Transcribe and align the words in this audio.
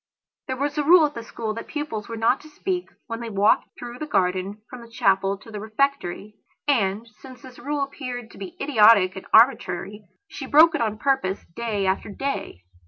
There 0.47 0.57
was 0.57 0.79
a 0.79 0.83
rule 0.83 1.05
at 1.05 1.13
the 1.13 1.21
school 1.21 1.53
that 1.53 1.67
the 1.67 1.71
pupils 1.71 2.09
were 2.09 2.17
not 2.17 2.41
to 2.41 2.49
speak 2.49 2.89
when 3.05 3.19
they 3.19 3.29
walked 3.29 3.69
through 3.77 3.99
the 3.99 4.07
garden 4.07 4.63
from 4.67 4.81
the 4.81 4.89
chapel 4.89 5.37
to 5.37 5.51
the 5.51 5.59
refectory. 5.59 6.37
And, 6.67 7.07
since 7.19 7.43
this 7.43 7.59
rule 7.59 7.83
appeared 7.83 8.31
to 8.31 8.39
be 8.39 8.57
idiotic 8.59 9.15
and 9.15 9.27
arbitrary, 9.31 10.07
she 10.27 10.47
broke 10.47 10.73
it 10.73 10.81
on 10.81 10.97
purpose 10.97 11.45
day 11.55 11.85
after 11.85 12.09
day. 12.09 12.63